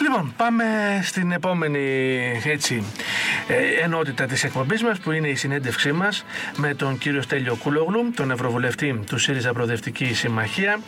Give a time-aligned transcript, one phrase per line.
[0.00, 0.64] Λοιπόν, πάμε
[1.02, 1.80] στην επόμενη
[2.44, 2.82] έτσι, ε,
[3.82, 6.24] ενότητα της εκπομπής μας που είναι η συνέντευξή μας
[6.56, 10.78] με τον κύριο Στέλιο Κούλογλου, τον Ευρωβουλευτή του ΣΥΡΙΖΑ Προοδευτική Συμμαχία,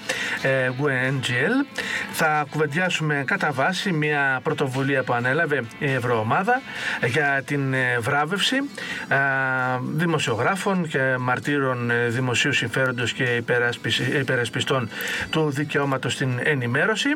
[0.42, 1.66] GUNGL.
[2.12, 6.62] Θα κουβεντιάσουμε κατά βάση μια πρωτοβουλία που ανέλαβε η Ευρωομάδα
[7.06, 8.56] για την ε, βράβευση
[9.08, 9.16] ε,
[9.80, 13.42] δημοσιογράφων και μαρτύρων δημοσίου συμφέροντος και
[14.18, 14.88] υπερασπιστών
[15.30, 17.08] του δικαιώματος στην ενημέρωση.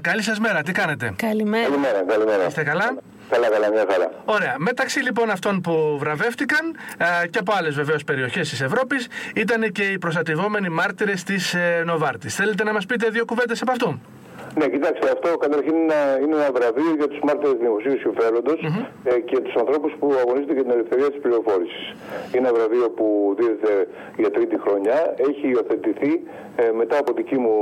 [0.00, 1.64] Καλή σας μέρα, τι κάνετε; Καλημέρα.
[1.64, 2.46] Καλημέρα, καλημέρα.
[2.46, 2.94] Είστε καλά;
[3.30, 4.09] Καλά, καλά, μια χαρά.
[4.24, 4.54] Ωραία.
[4.58, 6.76] Μεταξύ λοιπόν αυτών που βραβεύτηκαν
[7.22, 11.82] ε, και από άλλες βεβαίως περιοχές της Ευρώπης ήταν και οι προστατευόμενοι μάρτυρες της ε,
[11.86, 12.34] Νοβάρτης.
[12.34, 14.00] Θέλετε να μας πείτε δύο κουβέντες από αυτού.
[14.58, 15.74] Ναι, κοιτάξτε, αυτό καταρχήν
[16.22, 18.58] είναι ένα βραβείο για τους μάρτυρες δημοσίου συμφέροντος
[19.04, 21.84] ε, και τους ανθρώπους που αγωνίζονται για την ελευθερία της πληροφόρησης.
[22.32, 23.06] Είναι ένα βραβείο που
[23.38, 24.98] δίδεται για τρίτη χρονιά.
[25.28, 26.12] Έχει υιοθετηθεί
[26.56, 27.54] ε, μετά από δική μου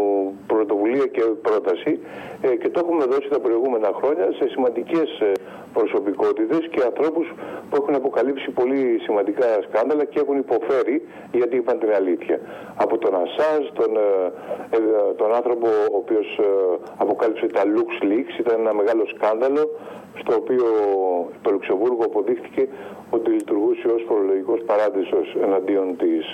[0.46, 1.92] πρωτοβουλία και πρόταση
[2.40, 5.32] ε, και το έχουμε δώσει τα προηγούμενα χρόνια σε σημαντικές ε,
[5.78, 7.26] προσωπικότητες και ανθρώπους
[7.68, 10.96] που έχουν αποκαλύψει πολύ σημαντικά σκάνδαλα και έχουν υποφέρει
[11.32, 12.38] γιατί είπαν την αλήθεια.
[12.84, 14.06] Από τον Ασάζ, τον, ε,
[14.76, 14.78] ε,
[15.20, 16.44] τον άνθρωπο ο οποίος ε,
[16.96, 19.62] αποκάλυψε τα Lux Leaks, ήταν ένα μεγάλο σκάνδαλο
[20.20, 20.64] στο οποίο
[21.42, 22.68] το Λουξεμβούργο αποδείχθηκε
[23.10, 26.24] ότι λειτουργούσε ως φορολογικός παράδεισος εναντίον της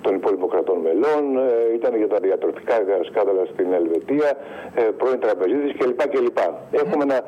[0.00, 2.74] των υπόλοιπων κρατών μελών, ε, ήταν για τα διατροφικά
[3.08, 4.28] σκάνδαλα στην Ελβετία,
[4.74, 6.00] ε, πρώην τραπεζίτης κλπ.
[6.08, 6.38] κλπ.
[6.82, 7.18] Έχουμε ένα,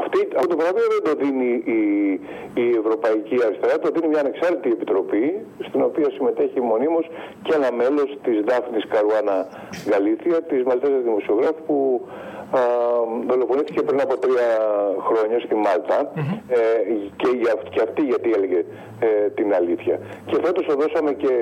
[0.00, 1.80] αυτή, αυτό το βραβείο δεν το δίνει η,
[2.64, 5.24] η Ευρωπαϊκή Αριστερά, το δίνει μια ανεξάρτητη επιτροπή,
[5.68, 7.04] στην οποία συμμετέχει μονίμως
[7.42, 9.38] και ένα μέλος της Δάφνης Καρουάνα
[9.90, 11.78] Γαλήθια, της Μαλτέζας Δημοσιογράφου, που
[13.28, 14.48] δολοφονήθηκε πριν από τρία
[15.08, 15.98] χρόνια στη Μάλτα
[16.48, 16.58] ε,
[17.16, 18.64] και, για, και αυτή γιατί έλεγε
[19.00, 19.98] ε, την αλήθεια.
[20.26, 21.32] Και φέτος το δώσαμε και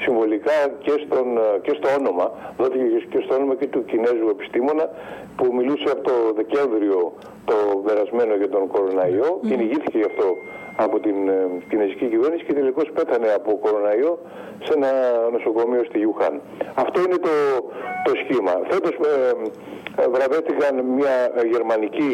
[0.00, 1.26] συμβολικά και, στον,
[1.62, 2.26] και στο όνομα,
[2.58, 4.90] δόθηκε και στο όνομα και του Κινέζου επιστήμονα
[5.36, 7.12] που μιλούσε από το Δεκέμβριο
[7.44, 7.54] το
[7.86, 9.48] περασμένο για τον κοροναϊό, mm-hmm.
[9.48, 10.36] κυνηγήθηκε γι' αυτό
[10.84, 11.34] από την ε,
[11.68, 14.12] κινέζικη κυβέρνηση και τελικώς πέθανε από κοροναϊό
[14.64, 14.90] σε ένα
[15.32, 16.40] νοσοκομείο στη Ιουχάν.
[16.74, 17.34] Αυτό είναι το,
[18.06, 18.54] το σχήμα.
[18.70, 19.12] Φέτος ε,
[20.02, 21.16] ε, βραβεύτηκαν μια
[21.52, 22.12] γερμανική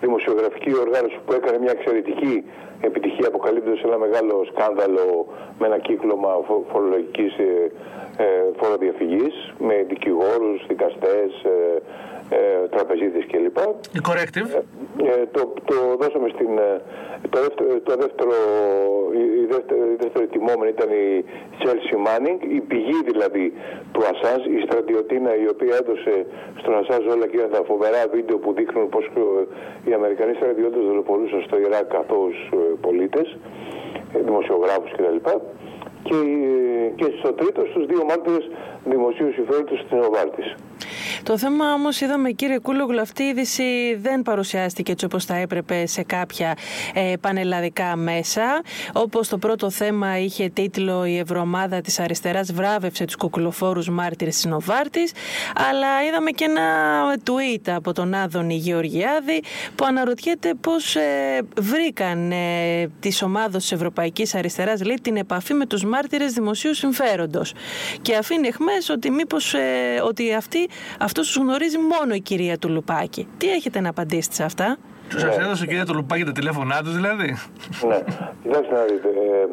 [0.00, 2.44] δημοσιογραφική οργάνωση που έκανε μια εξαιρετική
[2.80, 5.26] επιτυχία αποκαλύπτοντας ένα μεγάλο σκάνδαλο
[5.58, 6.32] με ένα κύκλωμα
[6.72, 7.70] φορολογικής ε,
[8.16, 8.26] ε,
[8.56, 11.82] φοροδιαφυγής με δικηγόρους, δικαστές, ε,
[12.28, 13.58] ε, τραπεζίτες κλπ.
[13.98, 14.48] Η Corrective.
[14.54, 14.60] Ε,
[15.10, 16.58] ε, το, το δώσαμε στην...
[16.58, 16.82] Ε,
[17.30, 18.34] το δεύτερο, το δεύτερο,
[19.42, 21.24] η, δεύτερη, η δεύτερη τιμόμενη ήταν η
[21.62, 23.52] Chelsea Manning, η πηγή δηλαδή
[23.92, 26.14] του Ασάζ, η στρατιωτίνα η οποία έδωσε
[26.60, 29.04] στον Ασάζ όλα εκείνα τα φοβερά βίντεο που δείχνουν πως
[29.84, 32.34] οι Αμερικανοί στρατιώτες δολοφονούσαν στο Ιράκ καθώς
[32.80, 33.36] πολίτες,
[34.24, 35.18] δημοσιογράφους κτλ.
[36.02, 36.18] Και,
[36.94, 38.50] και στο τρίτο στους δύο μάρτυρες
[38.84, 40.54] δημοσίου συμφέροντος στην Οβάρτης.
[41.22, 45.86] Το θέμα όμως, είδαμε κύριε Κούλογλου, αυτή η είδηση δεν παρουσιάστηκε έτσι όπως θα έπρεπε
[45.86, 46.56] σε κάποια
[46.94, 48.62] ε, πανελλαδικά μέσα.
[48.92, 54.44] Όπως το πρώτο θέμα είχε τίτλο Η Ευρωομάδα της Αριστεράς βράβευσε τους κουκουλοφόρους μάρτυρες της
[54.44, 55.12] Νοβάρτης.
[55.70, 56.62] Αλλά είδαμε και ένα
[57.24, 59.42] tweet από τον Άδωνη Γεωργιάδη
[59.74, 65.84] που αναρωτιέται πώς ε, βρήκαν ε, τη ομάδα της Ευρωπαϊκής Αριστεράς την επαφή με τους
[65.84, 67.52] μάρτυρες δημοσίου συμφέροντος.
[68.02, 70.68] Και αφήνει εχμές ότι μήπως ε, ότι αυτή
[71.06, 73.28] αυτό τους γνωρίζει μόνο η κυρία του Λουπάκη.
[73.38, 74.76] Τι έχετε να απαντήσετε σε αυτά;
[75.08, 75.34] Τους ναι.
[75.40, 77.36] έδωσε η κυρία του Λουπάκη τα τηλέφωνά τους, δηλαδή.
[77.88, 77.98] Ναι,
[78.42, 79.08] κοιτάξτε να δείτε.
[79.18, 79.46] Ε,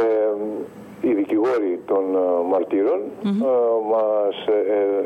[0.00, 0.06] ε,
[1.00, 2.18] οι δικηγόροι των ε,
[2.50, 3.44] μαρτύρων mm-hmm.
[3.90, 4.36] μας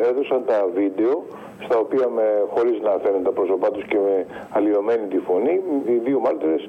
[0.08, 1.24] έδωσαν τα βίντεο
[1.64, 5.54] στα οποία με, χωρίς να φαίνεται τα πρόσωπά τους και με αλλοιωμένη τη φωνή,
[5.86, 6.68] οι δύο μάρτυρες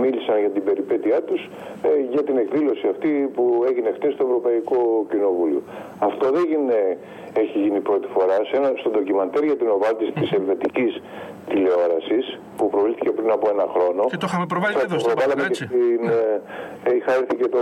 [0.00, 1.40] μίλησαν για την περιπέτειά τους
[1.82, 5.62] ε, για την εκδήλωση αυτή που έγινε χτες στο Ευρωπαϊκό Κοινοβούλιο.
[5.98, 6.98] Αυτό δεν έγινε,
[7.42, 11.02] έχει γίνει πρώτη φορά σε ένα, στο ντοκιμαντέρ για την οβάτηση της ελβετικής
[11.48, 14.02] τηλεόρασης που προβλήθηκε πριν από ένα χρόνο.
[14.12, 15.64] Και το είχαμε προβάλει εδώ στην Πάτρα, έτσι.
[15.64, 16.90] Στην, ναι.
[16.90, 17.60] ε, είχα έρθει και το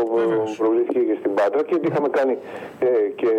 [0.61, 2.35] προβλήθηκε και στην Πάτρα και είχαμε κάνει,
[2.81, 2.89] ε,
[3.21, 3.33] και,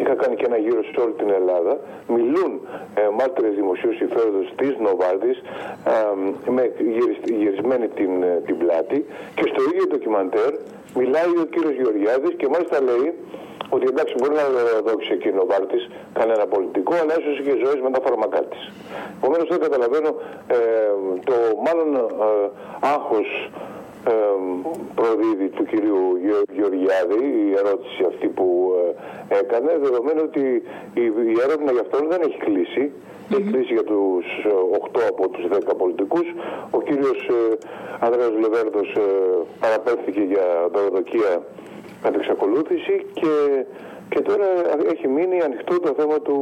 [0.00, 1.72] είχα κάνει και ένα γύρο σε όλη την Ελλάδα.
[2.16, 2.52] Μιλούν
[2.94, 5.36] ε, μάρτυρες δημοσίου συμφέροντος της Νοβάρτης
[6.46, 6.62] ε, με
[7.38, 8.98] γυρισμένη την, ε, την πλάτη
[9.34, 10.52] και στο ίδιο ντοκιμαντέρ
[11.00, 13.08] μιλάει ο κύριος Γεωργιάδης και μάλιστα λέει
[13.68, 14.46] ότι εντάξει μπορεί να
[14.88, 15.78] δώσει εκείνο ο Βάρτη
[16.12, 18.72] κανένα πολιτικό, αλλά ίσως και ζωέ με τα φάρμακά της.
[19.18, 20.10] Επομένως δεν καταλαβαίνω
[20.46, 20.58] ε,
[21.24, 21.34] το
[21.64, 22.00] μάλλον ε,
[22.94, 23.28] άγχος
[24.08, 24.12] ε,
[24.94, 26.02] προδίδει του κυρίου
[26.56, 28.72] Γεωργιάδη η ερώτηση αυτή που
[29.28, 30.62] ε, έκανε, δεδομένου ότι
[30.94, 32.92] η, η έρευνα για αυτόν δεν έχει κλείσει.
[32.92, 33.36] Mm-hmm.
[33.36, 34.26] Έχει κλείσει για τους
[34.94, 36.26] 8 από τους 10 πολιτικούς.
[36.70, 37.56] Ο κύριος ε,
[38.00, 39.00] Ανδρέας Λεβέρδος ε,
[39.60, 41.42] παραπέμφθηκε για δωροδοκία
[42.04, 43.32] κατ' εξακολούθηση και
[44.08, 44.46] Και τώρα
[44.92, 46.38] έχει μείνει ανοιχτό το θέμα του,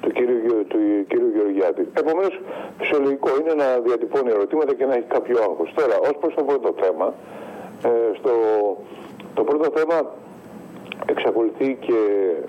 [0.00, 0.78] του κύριου, του
[1.08, 1.88] κύριου Γεωργιάτη.
[2.02, 2.40] Επομένως,
[2.78, 5.72] φυσιολογικό είναι να διατυπώνει ερωτήματα και να έχει κάποιο άγχος.
[5.74, 7.14] Τώρα, ως προς το πρώτο θέμα,
[7.84, 8.32] ε, στο,
[9.34, 9.98] το πρώτο θέμα
[11.06, 11.98] εξακολουθεί και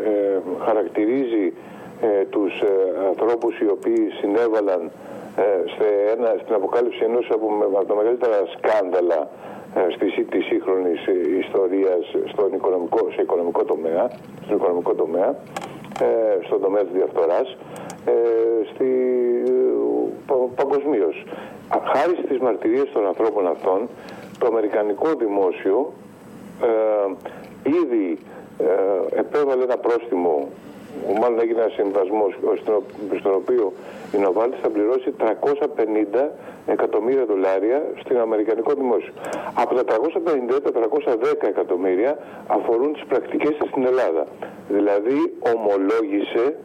[0.04, 1.54] ε, χαρακτηρίζει
[2.02, 2.68] ε, τους ε,
[3.08, 4.92] ανθρώπους οι οποίοι συνέβαλαν
[5.76, 7.48] σε ένα, στην αποκάλυψη ενός από,
[7.78, 9.30] από τα μεγαλύτερα σκάνδαλα
[9.96, 11.02] στη, της σύγχρονης
[11.40, 14.12] ιστορίας στον οικονομικό, σε οικονομικό τομέα,
[14.44, 15.36] στον οικονομικό τομέα,
[16.46, 17.58] στον τομέα της διαφθοράς,
[18.74, 18.90] στη,
[20.56, 21.26] παγκοσμίως.
[21.94, 23.88] Χάρη στις μαρτυρίες των ανθρώπων αυτών,
[24.40, 25.94] το αμερικανικό δημόσιο
[27.64, 28.18] ήδη
[28.60, 30.48] ε, επέβαλε ένα πρόστιμο,
[31.20, 32.26] μάλλον έγινε ένα συμβασμό
[33.20, 33.74] στον οποίο
[34.16, 36.30] η Νοβάλτη θα πληρώσει 350
[36.66, 39.14] εκατομμύρια δολάρια στην Αμερικανικό δημόσιο.
[39.54, 44.28] Από τα 350, τα 310 εκατομμύρια αφορούν τις πρακτικές στην Ελλάδα.
[44.70, 46.56] Δηλαδή ομολόγησε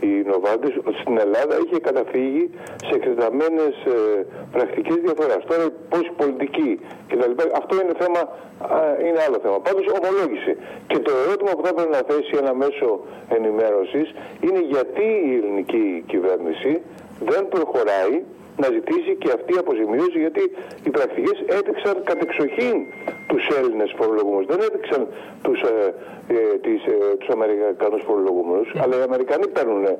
[0.00, 2.50] η Νοβάντης στην Ελλάδα είχε καταφύγει
[2.86, 5.42] σε εκτεταμένες ε, πρακτικές διαφοράς.
[5.50, 7.32] Τώρα πώς η πολιτική κτλ.
[7.60, 8.22] Αυτό είναι θέμα,
[9.06, 9.58] είναι άλλο θέμα.
[9.60, 10.52] Πάντως ομολόγησε.
[10.86, 12.88] Και το ερώτημα που θα έπρεπε να θέσει ένα μέσο
[13.36, 14.06] ενημέρωσης
[14.46, 16.72] είναι γιατί η ελληνική κυβέρνηση
[17.30, 18.14] δεν προχωράει
[18.62, 20.42] να ζητήσει και αυτή η αποζημίωση γιατί
[20.86, 22.76] οι πρακτικές έδειξαν κατεξοχήν
[23.30, 24.46] τους Έλληνες φορολογούμενους.
[24.52, 25.02] Δεν έδειξαν
[25.42, 25.94] τους, ε,
[26.34, 29.96] ε, τις, ε, τους Αμερικανούς φορολογούμενους, αλλά οι Αμερικανοί παίρνουν ε,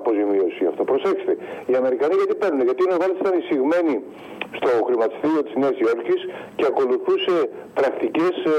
[0.00, 0.82] αποζημίωση αυτό.
[0.84, 1.32] Προσέξτε,
[1.66, 3.94] οι Αμερικανοί γιατί παίρνουν, γιατί οι Νοβάλτες ήταν εισηγμένοι
[4.58, 6.20] στο χρηματιστήριο της Νέας Υόρκης
[6.56, 7.36] και ακολουθούσε
[7.78, 8.58] πρακτικές ε,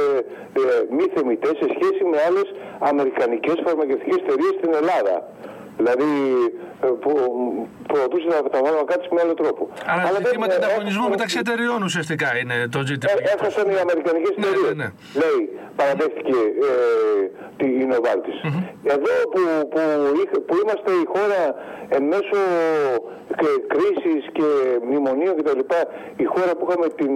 [0.62, 0.64] ε,
[0.96, 2.48] μη θεμητές σε σχέση με άλλες
[2.80, 5.16] αμερικανικές φαρμακευτικές εταιρείες στην Ελλάδα.
[5.78, 6.12] Δηλαδή
[6.86, 7.12] ε, που
[7.88, 9.64] προωθούσε να τα βάλουμε κάτι με άλλο τρόπο.
[9.92, 13.12] Αλλά, Αλλά ζητήματα ε, ανταγωνισμού μεταξύ εταιριών ουσιαστικά είναι το ζήτημα.
[13.12, 14.76] Ε, έφτασαν οι Αμερικανικές ναι, εταιρείες.
[14.76, 14.90] Ναι, ναι.
[15.22, 15.42] Λέει,
[15.80, 16.38] παραδέχτηκε
[16.68, 16.72] ε,
[17.58, 18.38] τη, η Νοβάλτης.
[18.44, 18.94] Mm -hmm.
[18.96, 19.42] Εδώ που,
[19.72, 19.82] που,
[20.48, 21.42] που, είμαστε η χώρα
[21.96, 22.42] εν μέσω
[23.40, 24.48] και κρίσης και
[24.86, 25.62] μνημονίων κτλ.
[26.24, 27.14] Η χώρα που είχαμε την,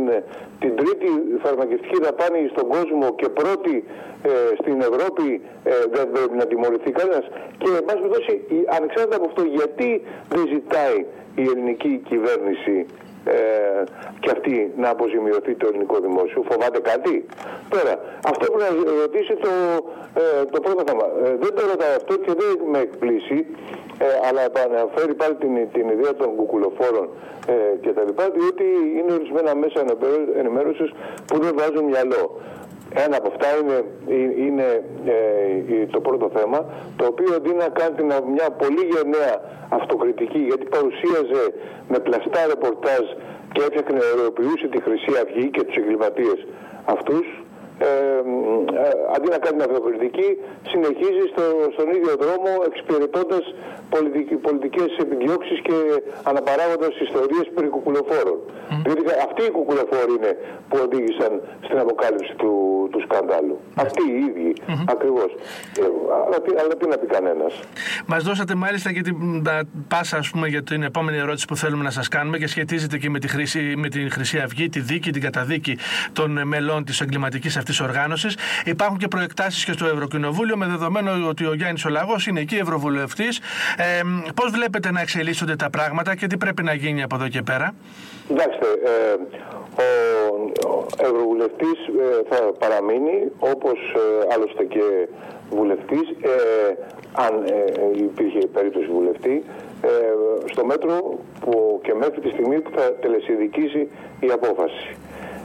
[0.60, 1.10] την τρίτη
[1.44, 3.76] φαρμακευτική δαπάνη στον κόσμο και πρώτη
[4.24, 4.30] ε,
[4.62, 7.26] στην Ευρώπη ε, δεν πρέπει να τιμωρηθεί κανένας.
[7.58, 8.34] Και εν πάση περιπτώσει,
[8.78, 11.06] ανεξάρτητα από αυτό, γιατί δεν ζητάει
[11.36, 12.86] η ελληνική κυβέρνηση
[13.26, 13.84] ε,
[14.20, 17.26] και αυτή να αποζημιωθεί το ελληνικό δημόσιο; Φοβάται κάτι;
[17.70, 17.94] Τώρα,
[18.32, 18.68] αυτό που να
[19.02, 19.52] ρωτήσει το,
[20.22, 21.06] ε, το πρώτο θέμα.
[21.24, 23.46] Ε, δεν το ρωτάω αυτό και δεν με εκπλήσει,
[24.06, 27.10] ε, αλλά επαναφέρει πάλι την, την ιδέα των κουκουλοφόρων
[27.48, 28.66] ε, και τα λοιπά, διότι
[28.98, 29.80] είναι ορισμένα μέσα
[30.38, 30.90] ενημέρωσης
[31.28, 32.24] που δεν βάζουν μυαλό.
[32.94, 33.84] Ένα από αυτά είναι,
[34.46, 36.66] είναι ε, το πρώτο θέμα,
[36.96, 38.04] το οποίο αντί να κάνει
[38.36, 41.54] μια πολύ γενναία αυτοκριτική, γιατί παρουσίαζε
[41.90, 43.06] με πλαστά ρεπορτάζ
[43.52, 44.00] και έφτιαχνε,
[44.72, 46.48] τη Χρυσή Αυγή και τους εγκληματίες
[46.86, 47.39] αυτούς,
[47.88, 50.30] ε, ε, αντί να κάνει αυτοκριτική,
[50.72, 51.44] συνεχίζει στο,
[51.76, 53.44] στον ίδιο δρόμο εξυπηρετώντας
[53.94, 55.78] πολιτικ, πολιτικές επιδιώξεις και
[56.30, 58.40] αναπαράγοντας ιστορίες περί κουκουλοφόρων.
[58.46, 58.82] Mm.
[58.86, 60.32] Διότι αυτοί οι κουκουλοφόροι είναι
[60.70, 61.32] που οδήγησαν
[61.66, 62.54] στην αποκάλυψη του,
[62.92, 63.56] του σκανδάλου.
[63.60, 63.84] Mm.
[63.86, 64.94] Αυτοί οι ίδιοι mm-hmm.
[64.94, 65.30] ακριβώς.
[65.80, 65.84] Ε,
[66.26, 67.54] αλλά, αλλά, τι να πει κανένας.
[68.06, 69.16] Μας δώσατε μάλιστα και την
[69.88, 73.10] πάσα ας πούμε, για την επόμενη ερώτηση που θέλουμε να σας κάνουμε και σχετίζεται και
[73.10, 75.78] με, τη χρήση, με την Χρυσή Αυγή, τη δίκη, την καταδίκη
[76.14, 77.02] των μελών της
[77.70, 78.38] εγκληματικής αυτής οργάνωσης.
[78.66, 83.40] Υπάρχουν και προεκτάσεις και στο Ευρωκοινοβούλιο με δεδομένο ότι ο Γιάννης Ολαγός είναι εκεί ευρωβουλευτής.
[83.78, 84.02] Ε,
[84.36, 87.74] πώς βλέπετε να εξελίσσονται τα πράγματα και τι πρέπει να γίνει από εδώ και πέρα;
[88.28, 89.16] Κοιτάξτε, ε,
[89.82, 95.08] ο, Ευρωβουλευτής ε, θα παραμείνει όπως ε, άλλωστε και
[95.50, 96.34] βουλευτής, ε,
[97.12, 99.44] αν ε, υπήρχε περίπτωση βουλευτή,
[100.46, 103.90] στο μέτρο που και μέχρι τη στιγμή που θα τελεσιδικήσει
[104.20, 104.96] η απόφαση.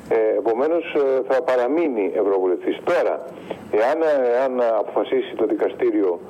[0.09, 0.97] Ε, Επομένως
[1.29, 2.77] θα παραμείνει Ευρωβουλευτής.
[2.85, 3.25] Τώρα,
[3.71, 3.99] εάν,
[4.39, 6.21] εάν αποφασίσει το δικαστήριο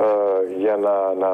[0.00, 1.28] ε, για να, να,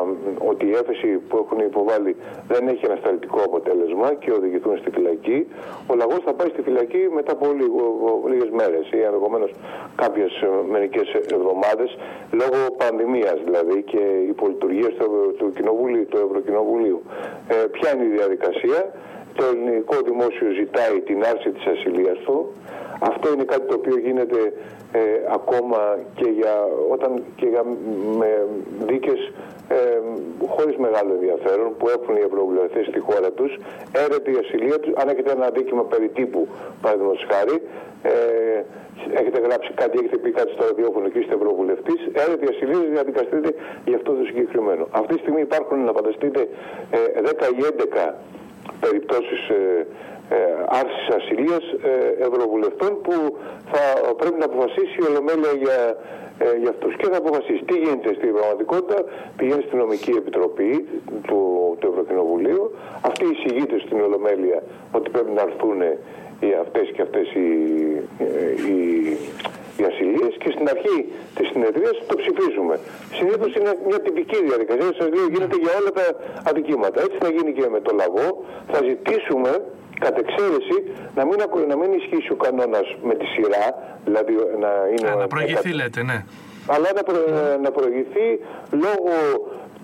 [0.51, 2.17] ότι η έφεση που έχουν υποβάλει
[2.49, 5.47] δεν έχει ανασταλτικό αποτέλεσμα και οδηγηθούν στη φυλακή,
[5.87, 7.83] ο λαγός θα πάει στη φυλακή μετά από λίγο,
[8.31, 9.51] λίγες μέρες ή ενδεχομένως
[10.03, 11.91] κάποιες ε, μερικές εβδομάδες
[12.41, 15.53] λόγω πανδημίας δηλαδή και υπολειτουργίας του, του,
[16.11, 17.03] του Ευρωκοινοβουλίου.
[17.49, 18.81] Ε, ποια είναι η διαδικασία,
[19.37, 22.53] το ελληνικό δημόσιο ζητάει την άρση της ασυλίας του.
[23.01, 24.41] Αυτό είναι κάτι το οποίο γίνεται
[24.93, 25.01] ε,
[25.39, 26.55] ακόμα και για,
[26.95, 27.63] όταν, και για
[28.19, 28.31] με
[28.87, 29.21] δίκες
[29.69, 29.77] ε,
[30.47, 33.53] χωρίς μεγάλο ενδιαφέρον που έχουν οι ευρωβουλευτές στη χώρα τους.
[34.05, 36.49] Έρεται η ασυλία τους, αν έχετε ένα δίκημα περί τύπου,
[36.83, 37.57] παραδείγματος χάρη,
[38.03, 38.13] ε,
[39.21, 43.03] έχετε γράψει κάτι, έχετε πει κάτι στο ραδιόφωνο και είστε ευρωβουλευτής, έρεται η ασυλία να
[43.03, 43.51] δικαστείτε
[43.85, 44.89] για αυτό το συγκεκριμένο.
[44.91, 46.49] Αυτή τη στιγμή υπάρχουν, να φανταστείτε,
[47.23, 48.15] 10 ή 11
[48.81, 49.87] περιπτώσεις ε,
[50.29, 50.37] ε,
[50.81, 53.37] άρσης ασυλίας ε, ευρωβουλευτών που
[53.73, 55.79] θα πρέπει να αποφασίσει η Ολομέλεια για,
[56.39, 59.05] ε, για αυτούς και θα αποφασίσει τι γίνεται στην πραγματικότητα.
[59.37, 60.89] Πηγαίνει στην νομική επιτροπή
[61.27, 61.41] του,
[61.79, 62.75] του Ευρωκοινοβουλίου.
[63.01, 65.81] Αυτοί εισηγείται στην Ολομέλεια ότι πρέπει να έρθουν
[66.41, 67.49] οι αυτές και αυτές οι,
[68.69, 68.77] οι,
[69.79, 70.99] οι ασυλίες και στην αρχή
[71.37, 72.75] της συνεδρίας το ψηφίζουμε.
[73.19, 76.07] Συνήθως είναι μια τυπική διαδικασία, σας λέω γίνεται για όλα τα
[76.51, 76.99] αδικήματα.
[77.07, 78.29] Έτσι θα γίνει και με το λαγό.
[78.73, 79.53] Θα ζητήσουμε
[80.05, 80.77] κατ' εξαίρεση
[81.15, 81.37] να μην,
[81.69, 83.65] να μην ισχύσει ο κανόνας με τη σειρά,
[84.05, 85.11] δηλαδή να είναι...
[85.23, 86.19] να προηγηθεί λέτε, ναι.
[86.75, 87.19] Αλλά να, προ,
[87.63, 88.29] να προηγηθεί
[88.71, 89.15] λόγω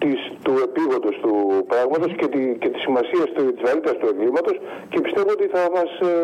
[0.03, 1.33] της, του επίγοντος του
[1.73, 4.57] πράγματος και, τη, και της σημασίας του, της βαρύτητας του εγκλήματος
[4.91, 6.15] και πιστεύω ότι θα μας, ε,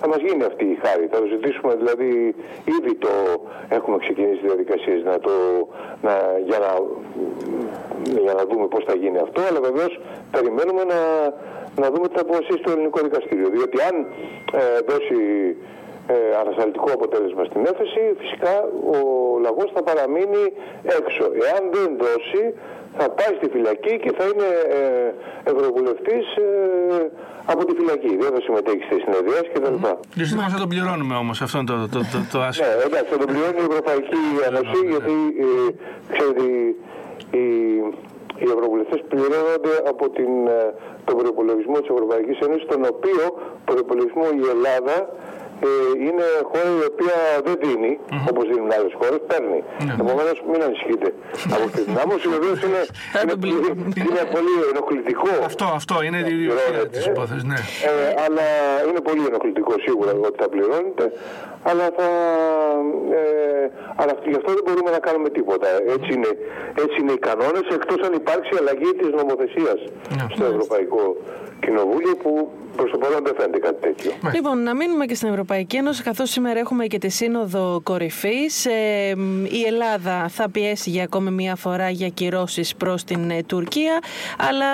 [0.00, 1.04] θα μας γίνει αυτή η χάρη.
[1.12, 2.10] Θα το ζητήσουμε δηλαδή
[2.76, 3.12] ήδη το
[3.76, 5.34] έχουμε ξεκινήσει διαδικασίες να το,
[6.06, 6.14] να,
[6.48, 6.70] για, να,
[8.24, 9.92] για να δούμε πώς θα γίνει αυτό αλλά βεβαίως
[10.34, 11.00] περιμένουμε να,
[11.82, 13.48] να δούμε τι θα αποφασίσει το ελληνικό δικαστήριο.
[13.56, 13.94] Διότι αν
[14.60, 15.18] ε, δώσει
[16.06, 18.54] ε, ανασταλτικό αποτέλεσμα στην έφεση, φυσικά
[18.94, 18.98] ο
[19.44, 20.44] λαγός θα παραμείνει
[20.98, 21.24] έξω.
[21.46, 22.42] Εάν δεν δώσει,
[22.98, 24.80] θα πάει στη φυλακή και θα είναι ε,
[25.50, 27.10] ευρωβουλευτής ε,
[27.52, 28.12] από τη φυλακή.
[28.22, 29.76] Δεν θα συμμετέχει στη συνεδρία κτλ.
[29.84, 29.96] Mm.
[30.20, 32.68] Δυστυχώς θα τον πληρώνουμε όμως αυτό το, το, το, το άσχημα.
[32.68, 35.52] Ναι, εντάξει, θα τον πληρώνει η Ευρωπαϊκή Ένωση γιατί ε,
[36.12, 37.46] ξέρετε οι,
[38.42, 43.22] οι ευρωβουλευτές πληρώνονται από την, ε, τον προπολογισμό της Ευρωπαϊκής Ένωσης, τον οποίο
[43.64, 45.43] προπολογισμό η Ελλάδα ε,
[46.06, 48.30] είναι χώρα η οποία δεν δίνει, mm-hmm.
[48.30, 49.60] όπως δίνουν άλλες χώρες, παίρνει.
[49.64, 50.02] Mm-hmm.
[50.02, 51.08] Επομένως μην ανησυχείτε
[51.54, 52.26] από αυτή την άποψη.
[52.36, 52.82] Βεβαίως είναι,
[53.22, 53.34] είναι,
[54.08, 55.32] είναι, πολύ ενοχλητικό.
[55.50, 57.60] Αυτό, αυτό είναι η ιδιότητα της υπόθεσης, ναι.
[57.88, 57.92] Ε,
[58.24, 58.46] αλλά
[58.88, 61.04] είναι πολύ ενοχλητικό σίγουρα ότι θα πληρώνετε,
[61.70, 62.08] αλλά θα...
[63.18, 63.64] Ε,
[64.00, 65.68] αλλά γι' αυτό δεν μπορούμε να κάνουμε τίποτα.
[65.96, 66.30] Έτσι είναι,
[66.84, 69.78] έτσι είναι οι κανόνες, εκτός αν υπάρξει αλλαγή της νομοθεσίας
[70.16, 70.24] ναι.
[70.34, 71.04] στο Ευρωπαϊκό
[71.64, 72.32] Κοινοβούλιο που
[72.76, 74.10] Προς το παρόν δεν φαίνεται κάτι τέτοιο.
[74.34, 78.66] Λοιπόν, να μείνουμε και στην Ευρωπαϊκή Ένωση, καθώς σήμερα έχουμε και τη Σύνοδο Κορυφής.
[78.66, 79.14] Ε,
[79.50, 83.98] η Ελλάδα θα πιέσει για ακόμη μία φορά για κυρώσεις προς την ε, Τουρκία.
[84.50, 84.66] Αλλά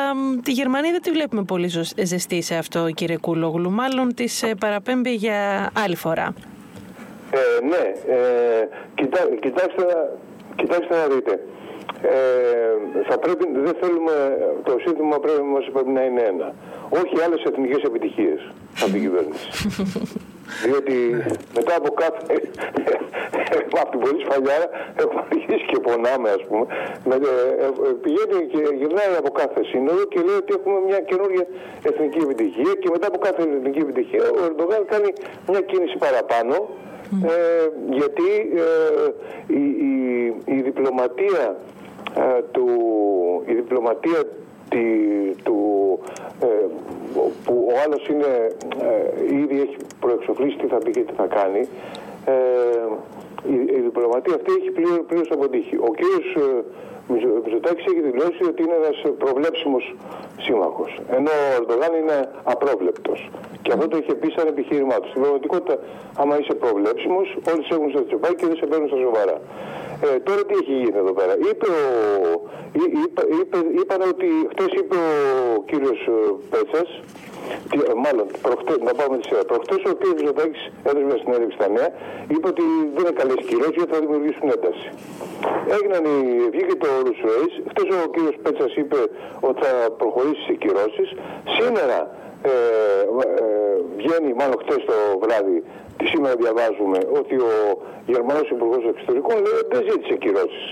[0.42, 1.70] τη Γερμανία δεν τη βλέπουμε πολύ
[2.02, 3.70] ζεστή σε αυτό, κύριε Κούλογλου.
[3.70, 6.34] Μάλλον της ε, παραπέμπει για άλλη φορά.
[7.30, 9.84] Ε, ναι, ε, κοιτά, κοιτάξτε,
[10.56, 11.40] κοιτάξτε να δείτε.
[12.02, 14.12] Ε, θα πρέπει, δεν θέλουμε,
[14.62, 16.54] το σύνθημα πρέπει, μας πρέπει να είναι ένα.
[16.88, 19.46] Όχι άλλες εθνικές επιτυχίες από την κυβέρνηση.
[20.64, 20.94] Διότι
[21.56, 22.20] μετά από κάθε.
[23.82, 24.68] από την πολύ σφαλιάρα
[25.02, 26.64] έχουμε αρχίσει και πονάμε, ας πούμε.
[27.08, 31.44] Με, ε, ε, πηγαίνει και γυρνάει από κάθε σύνοδο και λέει ότι έχουμε μια καινούργια
[31.88, 35.10] εθνική επιτυχία και μετά από κάθε εθνική επιτυχία ο Ερντογάν κάνει
[35.50, 36.56] μια κίνηση παραπάνω.
[37.24, 39.10] Ε, γιατί ε,
[39.46, 39.94] η, η,
[40.44, 41.56] η διπλωματία
[42.16, 42.66] ε, του,
[43.46, 44.22] η διπλωματία
[44.68, 44.84] τη,
[45.42, 45.58] του,
[46.42, 46.46] ε,
[47.44, 48.46] που ο άλλος είναι,
[48.82, 51.68] ε, ήδη έχει προεξοφλήσει τι θα πει και τι θα κάνει,
[52.24, 52.34] ε,
[53.48, 55.76] η, η διπλωματία αυτή έχει πλήρως, πλήρως αποτύχει.
[55.76, 56.00] Ο κ.
[57.44, 59.84] Μητσοτάκης έχει δηλώσει ότι είναι ένας προβλέψιμος
[60.44, 62.18] σύμμαχος, ενώ ο Ερντογάν είναι
[62.52, 63.18] απρόβλεπτος.
[63.62, 65.08] Και αυτό το είχε πει σαν επιχείρημά του.
[65.08, 65.74] Στην πραγματικότητα,
[66.20, 69.36] άμα είσαι προβλέψιμος, όλοι σε έχουν στο τσεπάκι και δεν σε παίρνουν στα σοβαρά.
[70.06, 71.34] Ε, τώρα τι έχει γίνει εδώ πέρα.
[71.50, 71.82] Είπε ο,
[73.04, 74.96] είπε, είπε, είπαν ότι χτες είπε
[75.56, 76.16] ο κύριος ε,
[76.50, 76.90] Πέτσας,
[77.90, 79.42] ε, μάλλον προχτές, να πάμε τη σειρά.
[79.52, 81.88] Προχτές ο κύριος Ζωδάκης έδωσε μια συνέντευξη στα νέα,
[82.32, 82.64] είπε ότι
[82.94, 84.86] δεν είναι καλές κυρώσεις γιατί θα δημιουργήσουν ένταση.
[85.76, 86.16] Έγιναν οι,
[86.54, 89.00] βγήκε το Ρουσουέης, χτες ο κύριος Πέτσας είπε
[89.40, 91.08] ότι θα προχωρήσει σε κυρώσεις.
[91.56, 91.98] Σήμερα
[92.42, 95.58] ε, ε, βγαίνει, μάλλον χτες το βράδυ,
[95.96, 97.52] τη σήμερα διαβάζουμε ότι ο
[98.06, 100.66] Γερμανός Υπουργός Εξωτερικών λέει ότι δεν ζήτησε κυρώσεις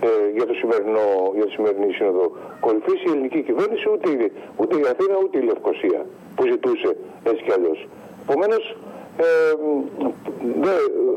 [0.00, 1.06] ε, για, το σημερινό,
[1.36, 2.24] για τη σημερινή σύνοδο
[2.60, 4.08] κορυφής η ελληνική κυβέρνηση ούτε,
[4.56, 7.88] ούτε η Αθήνα ούτε η Λευκοσία που ζητούσε έτσι κι αλλιώς.
[8.28, 8.76] Επομένως,
[9.16, 9.26] ε,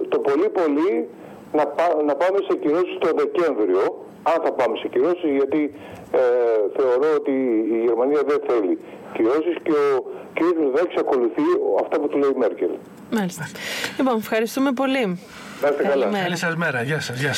[0.09, 1.07] το πολύ πολύ
[1.53, 1.63] να,
[2.09, 5.73] να πάμε σε κυρώσεις το Δεκέμβριο αν θα πάμε σε κυρώσεις γιατί
[6.11, 6.19] ε,
[6.77, 7.31] θεωρώ ότι
[7.75, 8.79] η Γερμανία δεν θέλει
[9.13, 10.39] κυρώσεις και ο κ.
[10.59, 11.47] Μητσοτάκης ακολουθεί
[11.83, 12.69] αυτά που του λέει η Μέρκελ.
[13.11, 13.47] Μάλιστα.
[13.97, 15.05] Λοιπόν, ευχαριστούμε πολύ.
[15.61, 16.05] Να είστε καλά.
[16.23, 16.81] Καλή σας μέρα.
[16.81, 17.19] Γεια σας.
[17.19, 17.35] Γεια σας.